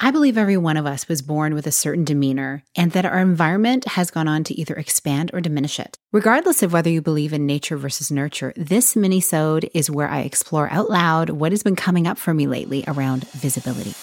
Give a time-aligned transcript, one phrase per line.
[0.00, 3.20] I believe every one of us was born with a certain demeanor and that our
[3.20, 5.96] environment has gone on to either expand or diminish it.
[6.12, 10.68] Regardless of whether you believe in nature versus nurture, this mini-sode is where I explore
[10.68, 13.94] out loud what has been coming up for me lately around visibility.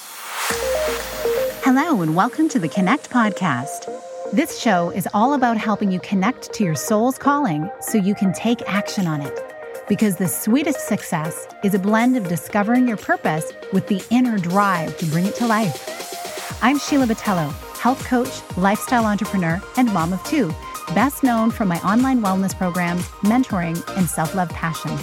[1.65, 3.93] Hello and welcome to the Connect podcast.
[4.31, 8.31] This show is all about helping you connect to your soul's calling so you can
[8.31, 9.50] take action on it
[9.91, 14.97] because the sweetest success is a blend of discovering your purpose with the inner drive
[14.97, 16.57] to bring it to life.
[16.61, 20.55] I'm Sheila Botelho, health coach, lifestyle entrepreneur, and mom of two,
[20.95, 24.97] best known for my online wellness programs, mentoring, and self-love passion.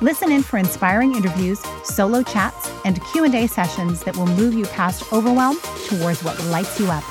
[0.00, 5.12] Listen in for inspiring interviews, solo chats, and Q&A sessions that will move you past
[5.12, 5.56] overwhelm
[5.88, 7.02] towards what lights you up.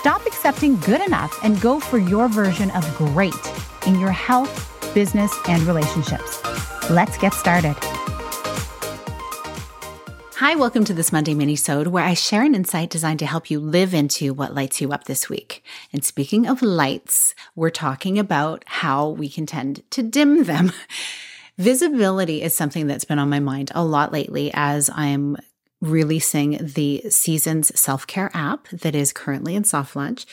[0.00, 3.34] Stop accepting good enough and go for your version of great
[3.86, 6.42] in your health business, and relationships.
[6.90, 7.76] Let's get started.
[10.38, 13.60] Hi, welcome to this Monday mini-sode where I share an insight designed to help you
[13.60, 15.62] live into what lights you up this week.
[15.92, 20.72] And speaking of lights, we're talking about how we can tend to dim them.
[21.58, 25.36] Visibility is something that's been on my mind a lot lately as I'm
[25.80, 30.26] releasing the Seasons self-care app that is currently in soft launch.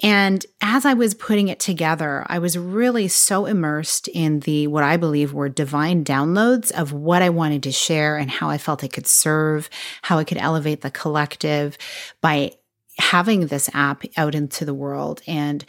[0.00, 4.84] And as I was putting it together, I was really so immersed in the what
[4.84, 8.84] I believe were divine downloads of what I wanted to share and how I felt
[8.84, 9.68] I could serve,
[10.02, 11.76] how I could elevate the collective
[12.20, 12.52] by
[12.98, 15.64] having this app out into the world and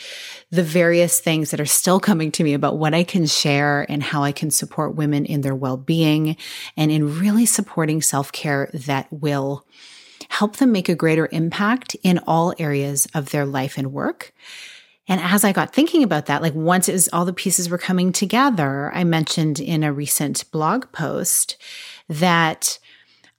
[0.49, 4.01] the various things that are still coming to me about what I can share and
[4.01, 6.37] how I can support women in their well-being
[6.75, 9.65] and in really supporting self-care that will
[10.29, 14.33] help them make a greater impact in all areas of their life and work.
[15.07, 17.79] And as I got thinking about that, like once it was all the pieces were
[17.79, 21.57] coming together, I mentioned in a recent blog post
[22.07, 22.77] that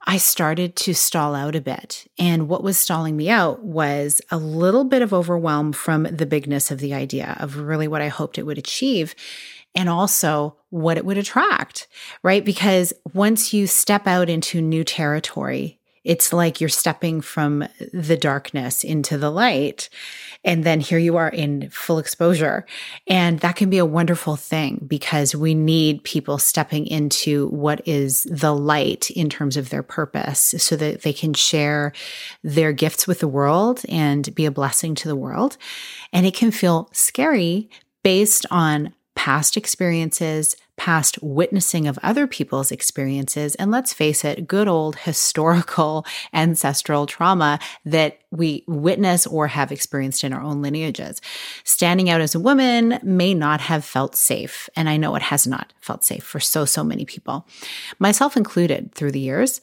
[0.05, 2.07] I started to stall out a bit.
[2.19, 6.71] And what was stalling me out was a little bit of overwhelm from the bigness
[6.71, 9.15] of the idea of really what I hoped it would achieve
[9.73, 11.87] and also what it would attract,
[12.23, 12.43] right?
[12.43, 18.83] Because once you step out into new territory, it's like you're stepping from the darkness
[18.83, 19.89] into the light.
[20.43, 22.65] And then here you are in full exposure.
[23.07, 28.23] And that can be a wonderful thing because we need people stepping into what is
[28.23, 31.93] the light in terms of their purpose so that they can share
[32.43, 35.57] their gifts with the world and be a blessing to the world.
[36.11, 37.69] And it can feel scary
[38.03, 44.67] based on past experiences, past witnessing of other people's experiences, and let's face it, good
[44.67, 51.21] old historical ancestral trauma that we witness or have experienced in our own lineages.
[51.63, 55.45] Standing out as a woman may not have felt safe, and I know it has
[55.45, 57.45] not felt safe for so, so many people,
[57.99, 59.61] myself included through the years.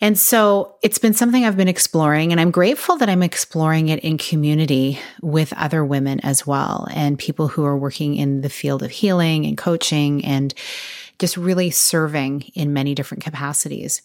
[0.00, 4.00] And so it's been something I've been exploring, and I'm grateful that I'm exploring it
[4.00, 8.82] in community with other women as well, and people who are working in the field
[8.82, 10.52] of healing and coaching and
[11.18, 14.02] just really serving in many different capacities.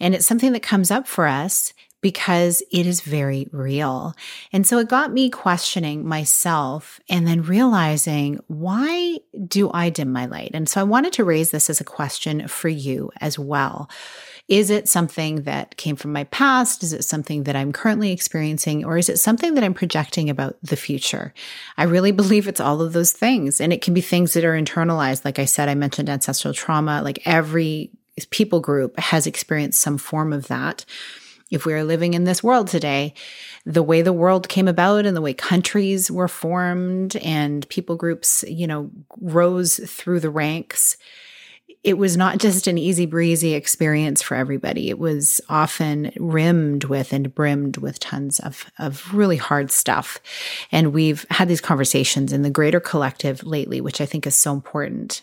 [0.00, 1.72] And it's something that comes up for us
[2.04, 4.14] because it is very real.
[4.52, 10.26] And so it got me questioning myself and then realizing why do I dim my
[10.26, 10.50] light?
[10.52, 13.88] And so I wanted to raise this as a question for you as well.
[14.48, 16.82] Is it something that came from my past?
[16.82, 18.84] Is it something that I'm currently experiencing?
[18.84, 21.32] Or is it something that I'm projecting about the future?
[21.78, 23.62] I really believe it's all of those things.
[23.62, 25.24] And it can be things that are internalized.
[25.24, 27.00] Like I said, I mentioned ancestral trauma.
[27.00, 27.92] Like every
[28.28, 30.84] people group has experienced some form of that.
[31.54, 33.14] If we are living in this world today,
[33.64, 38.44] the way the world came about and the way countries were formed and people groups,
[38.46, 40.96] you know, rose through the ranks
[41.84, 44.88] it was not just an easy breezy experience for everybody.
[44.88, 50.18] It was often rimmed with and brimmed with tons of, of really hard stuff.
[50.72, 54.54] And we've had these conversations in the greater collective lately, which I think is so
[54.54, 55.22] important.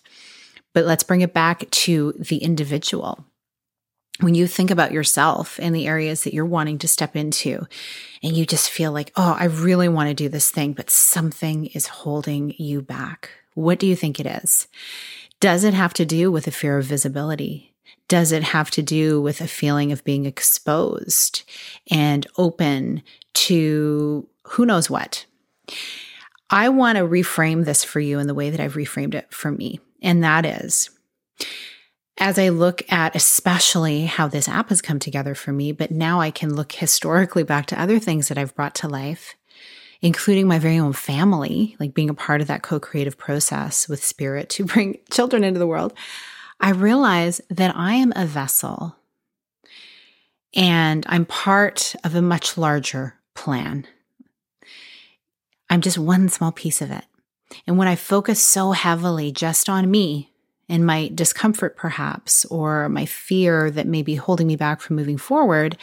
[0.74, 3.26] But let's bring it back to the individual.
[4.22, 7.68] When you think about yourself and the areas that you're wanting to step into,
[8.24, 11.66] and you just feel like, oh, I really want to do this thing, but something
[11.68, 13.32] is holding you back.
[13.56, 14.68] What do you think it is?
[15.40, 17.74] Does it have to do with a fear of visibility?
[18.08, 21.44] Does it have to do with a feeling of being exposed
[21.90, 23.02] and open
[23.34, 25.26] to who knows what?
[26.50, 29.52] I want to reframe this for you in the way that I've reframed it for
[29.52, 29.80] me.
[30.02, 30.90] And that is,
[32.22, 36.22] as I look at especially how this app has come together for me, but now
[36.22, 39.36] I can look historically back to other things that I've brought to life
[40.02, 44.04] including my very own family, like being a part of that co creative process with
[44.04, 45.94] spirit to bring children into the world,
[46.60, 48.96] I realize that I am a vessel.
[50.54, 53.88] And I'm part of a much larger plan.
[55.70, 57.06] I'm just one small piece of it.
[57.66, 60.31] And when I focus so heavily just on me
[60.72, 65.18] and my discomfort, perhaps, or my fear that may be holding me back from moving
[65.18, 65.78] forward,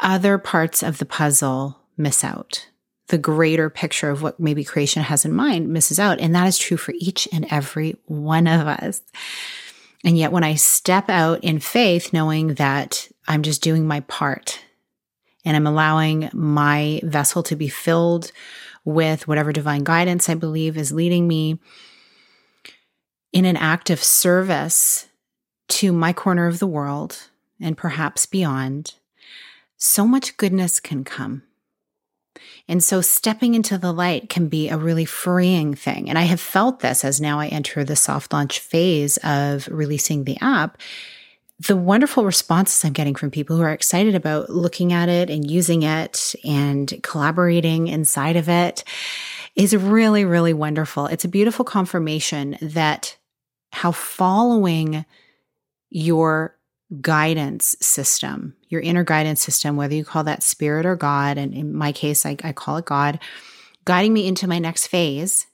[0.00, 2.66] other parts of the puzzle miss out.
[3.08, 6.20] The greater picture of what maybe creation has in mind misses out.
[6.20, 9.02] And that is true for each and every one of us.
[10.04, 14.58] And yet, when I step out in faith, knowing that I'm just doing my part
[15.44, 18.32] and I'm allowing my vessel to be filled
[18.86, 21.58] with whatever divine guidance I believe is leading me
[23.32, 25.08] in an act of service
[25.68, 27.28] to my corner of the world
[27.60, 28.94] and perhaps beyond,
[29.76, 31.42] so much goodness can come.
[32.68, 36.08] And so stepping into the light can be a really freeing thing.
[36.08, 40.24] And I have felt this as now I enter the soft launch phase of releasing
[40.24, 40.78] the app
[41.60, 45.48] the wonderful responses I'm getting from people who are excited about looking at it and
[45.48, 48.82] using it and collaborating inside of it
[49.54, 51.06] is really, really wonderful.
[51.06, 53.16] It's a beautiful confirmation that
[53.72, 55.04] how following
[55.90, 56.56] your
[57.00, 61.74] guidance system, your inner guidance system, whether you call that spirit or God, and in
[61.74, 63.20] my case, I, I call it God,
[63.84, 65.46] guiding me into my next phase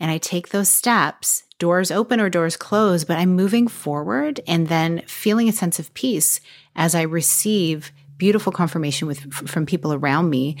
[0.00, 4.68] and I take those steps, doors open or doors close, but I'm moving forward and
[4.68, 6.40] then feeling a sense of peace
[6.74, 10.56] as I receive beautiful confirmation with from people around me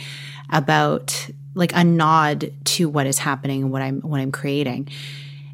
[0.50, 4.88] about like a nod to what is happening and what I'm what I'm creating.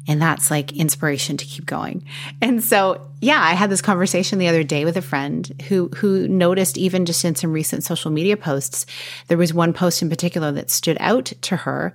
[0.07, 2.05] And that's like inspiration to keep going.
[2.41, 6.27] And so, yeah, I had this conversation the other day with a friend who who
[6.27, 8.85] noticed even just in some recent social media posts,
[9.27, 11.93] there was one post in particular that stood out to her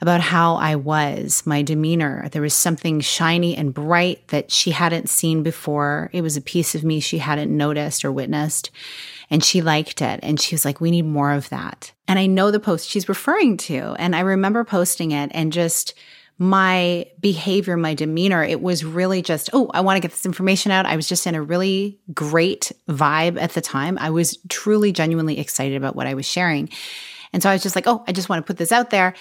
[0.00, 2.28] about how I was, my demeanor.
[2.30, 6.08] There was something shiny and bright that she hadn't seen before.
[6.12, 8.70] It was a piece of me she hadn't noticed or witnessed.
[9.30, 10.20] And she liked it.
[10.22, 11.92] And she was like, we need more of that.
[12.06, 13.96] And I know the post she's referring to.
[13.98, 15.94] And I remember posting it and just
[16.38, 20.70] my behavior, my demeanor, it was really just, oh, I want to get this information
[20.70, 20.86] out.
[20.86, 23.98] I was just in a really great vibe at the time.
[24.00, 26.70] I was truly, genuinely excited about what I was sharing.
[27.32, 29.14] And so I was just like, oh, I just want to put this out there.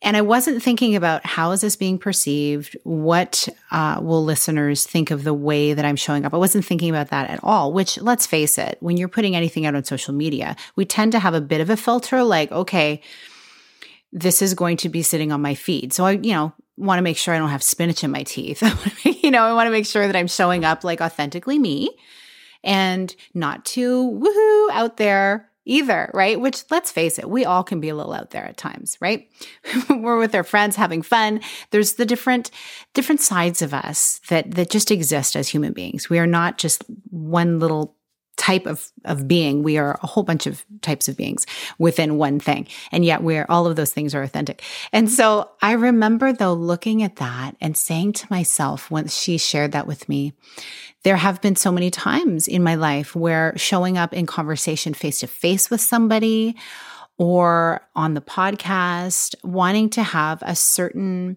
[0.00, 2.76] And I wasn't thinking about how is this being perceived?
[2.84, 6.34] What uh, will listeners think of the way that I'm showing up?
[6.34, 9.66] I wasn't thinking about that at all, which let's face it, when you're putting anything
[9.66, 13.00] out on social media, we tend to have a bit of a filter like, okay,
[14.12, 15.92] this is going to be sitting on my feed.
[15.92, 18.62] So I, you know, want to make sure I don't have spinach in my teeth.
[19.22, 21.90] you know, I want to make sure that I'm showing up like authentically me
[22.64, 26.40] and not too woohoo out there either, right?
[26.40, 29.28] Which let's face it, we all can be a little out there at times, right?
[29.90, 31.40] We're with our friends having fun.
[31.70, 32.50] There's the different
[32.94, 36.08] different sides of us that that just exist as human beings.
[36.08, 37.97] We are not just one little
[38.38, 39.62] type of, of being.
[39.62, 41.44] We are a whole bunch of types of beings
[41.78, 42.68] within one thing.
[42.90, 44.62] And yet we're all of those things are authentic.
[44.92, 49.72] And so I remember though looking at that and saying to myself once she shared
[49.72, 50.32] that with me,
[51.02, 55.20] there have been so many times in my life where showing up in conversation face
[55.20, 56.56] to face with somebody
[57.18, 61.36] or on the podcast, wanting to have a certain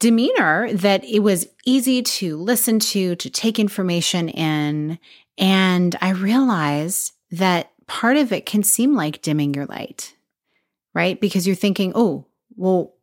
[0.00, 4.98] demeanor that it was easy to listen to, to take information in.
[5.38, 10.14] And I realize that part of it can seem like dimming your light,
[10.94, 11.20] right?
[11.20, 12.94] Because you're thinking, oh, well,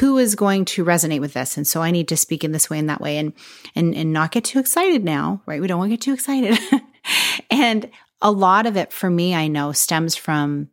[0.00, 1.56] who is going to resonate with this?
[1.56, 3.32] And so i need to speak in this way and that way and
[3.74, 5.62] and and not get too excited now right?
[5.62, 6.58] We don't want to get too excited.
[7.50, 7.88] And
[8.20, 10.68] a lot of it for me i know stems from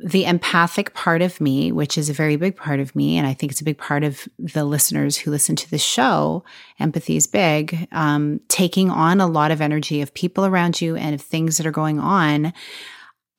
[0.00, 3.34] the empathic part of me which is a very big part of me and i
[3.34, 6.42] think it's a big part of the listeners who listen to the show
[6.80, 11.14] empathy is big um, taking on a lot of energy of people around you and
[11.14, 12.52] of things that are going on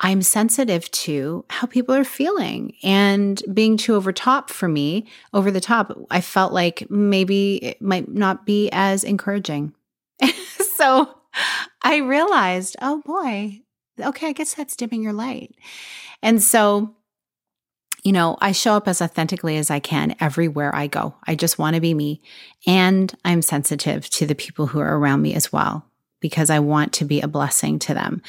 [0.04, 5.50] I'm sensitive to how people are feeling and being too over top for me, over
[5.50, 9.74] the top, I felt like maybe it might not be as encouraging.
[10.78, 11.08] so
[11.84, 13.62] I realized, oh boy,
[14.00, 15.56] okay, I guess that's dimming your light.
[16.22, 16.96] And so,
[18.04, 21.16] you know, I show up as authentically as I can everywhere I go.
[21.26, 22.22] I just want to be me.
[22.68, 25.86] And I'm sensitive to the people who are around me as well
[26.20, 28.22] because I want to be a blessing to them.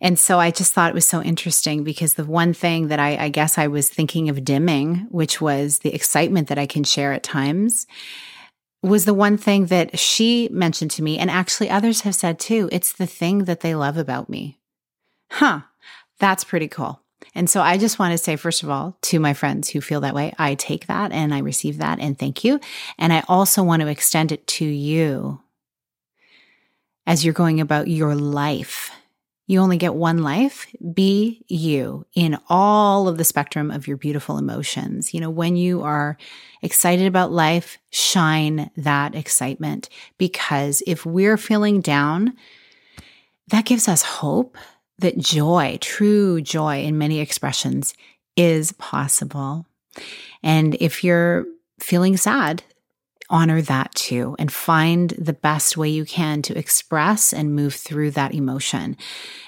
[0.00, 3.16] And so I just thought it was so interesting because the one thing that I,
[3.16, 7.12] I guess I was thinking of dimming, which was the excitement that I can share
[7.12, 7.86] at times,
[8.82, 11.18] was the one thing that she mentioned to me.
[11.18, 14.58] And actually, others have said too it's the thing that they love about me.
[15.30, 15.60] Huh,
[16.18, 17.00] that's pretty cool.
[17.34, 20.00] And so I just want to say, first of all, to my friends who feel
[20.02, 22.60] that way, I take that and I receive that and thank you.
[22.98, 25.40] And I also want to extend it to you
[27.06, 28.90] as you're going about your life.
[29.46, 30.66] You only get one life.
[30.94, 35.12] Be you in all of the spectrum of your beautiful emotions.
[35.12, 36.16] You know, when you are
[36.62, 42.34] excited about life, shine that excitement because if we're feeling down,
[43.48, 44.56] that gives us hope
[44.98, 47.94] that joy, true joy in many expressions,
[48.36, 49.66] is possible.
[50.42, 51.46] And if you're
[51.78, 52.62] feeling sad,
[53.30, 58.10] honor that too and find the best way you can to express and move through
[58.10, 58.96] that emotion.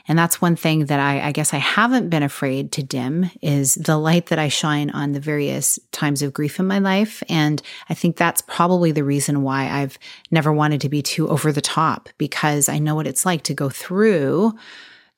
[0.08, 3.74] And that's one thing that I, I, guess I haven't been afraid to dim is
[3.74, 7.22] the light that I shine on the various times of grief in my life.
[7.28, 7.60] And
[7.90, 9.98] I think that's probably the reason why I've
[10.30, 13.54] never wanted to be too over the top because I know what it's like to
[13.54, 14.54] go through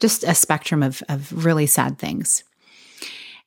[0.00, 2.45] just a spectrum of, of really sad things.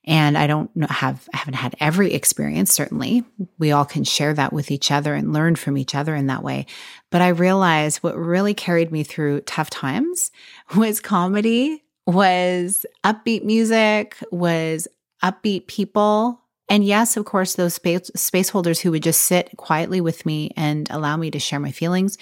[0.05, 3.23] And I don't have, I haven't had every experience, certainly.
[3.59, 6.43] We all can share that with each other and learn from each other in that
[6.43, 6.65] way.
[7.11, 10.31] But I realized what really carried me through tough times
[10.75, 14.87] was comedy, was upbeat music, was
[15.23, 16.40] upbeat people.
[16.71, 20.53] And yes, of course, those space, space holders who would just sit quietly with me
[20.55, 22.17] and allow me to share my feelings.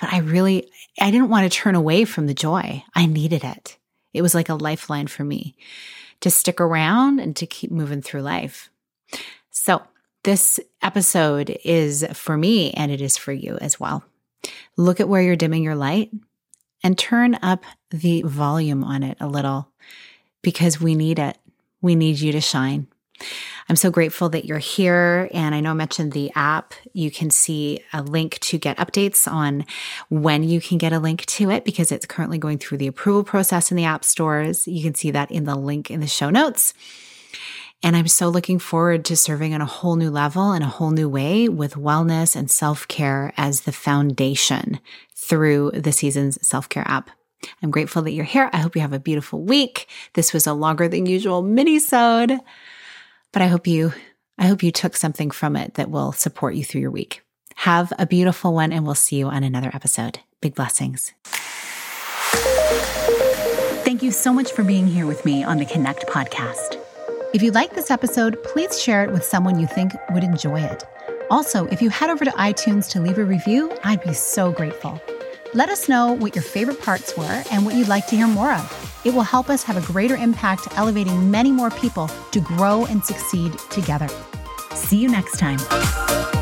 [0.00, 2.84] But I really, I didn't want to turn away from the joy.
[2.94, 3.76] I needed it.
[4.14, 5.56] It was like a lifeline for me
[6.20, 8.70] to stick around and to keep moving through life.
[9.50, 9.82] So,
[10.22, 14.04] this episode is for me and it is for you as well.
[14.76, 16.12] Look at where you're dimming your light
[16.84, 19.72] and turn up the volume on it a little
[20.40, 21.36] because we need it.
[21.82, 22.86] We need you to shine.
[23.68, 25.28] I'm so grateful that you're here.
[25.32, 26.72] And I know I mentioned the app.
[26.94, 29.66] You can see a link to get updates on
[30.08, 33.24] when you can get a link to it because it's currently going through the approval
[33.24, 34.66] process in the app stores.
[34.66, 36.72] You can see that in the link in the show notes.
[37.82, 40.90] And I'm so looking forward to serving on a whole new level and a whole
[40.90, 44.80] new way with wellness and self care as the foundation
[45.14, 47.10] through the season's self care app.
[47.62, 48.50] I'm grateful that you're here.
[48.52, 49.86] I hope you have a beautiful week.
[50.14, 52.40] This was a longer than usual mini-sode.
[53.32, 53.92] But I hope you,
[54.38, 57.22] I hope you took something from it that will support you through your week.
[57.56, 60.20] Have a beautiful one and we'll see you on another episode.
[60.40, 61.12] Big blessings.
[63.84, 66.80] Thank you so much for being here with me on the Connect podcast.
[67.34, 70.84] If you like this episode, please share it with someone you think would enjoy it.
[71.30, 75.00] Also, if you head over to iTunes to leave a review, I'd be so grateful.
[75.52, 78.52] Let us know what your favorite parts were and what you'd like to hear more
[78.52, 78.87] of.
[79.08, 83.02] It will help us have a greater impact, elevating many more people to grow and
[83.02, 84.06] succeed together.
[84.74, 86.37] See you next time.